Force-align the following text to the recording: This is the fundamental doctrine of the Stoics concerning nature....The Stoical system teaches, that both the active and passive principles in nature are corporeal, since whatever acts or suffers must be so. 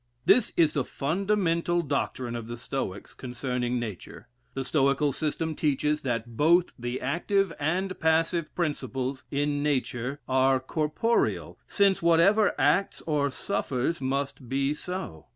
This 0.25 0.51
is 0.57 0.73
the 0.73 0.83
fundamental 0.83 1.83
doctrine 1.83 2.35
of 2.35 2.47
the 2.47 2.57
Stoics 2.57 3.13
concerning 3.13 3.79
nature....The 3.79 4.65
Stoical 4.65 5.13
system 5.13 5.53
teaches, 5.53 6.01
that 6.01 6.35
both 6.35 6.73
the 6.79 6.99
active 6.99 7.53
and 7.59 7.99
passive 7.99 8.55
principles 8.55 9.25
in 9.29 9.61
nature 9.61 10.19
are 10.27 10.59
corporeal, 10.59 11.59
since 11.67 12.01
whatever 12.01 12.59
acts 12.59 13.03
or 13.05 13.29
suffers 13.29 14.01
must 14.01 14.49
be 14.49 14.73
so. 14.73 15.27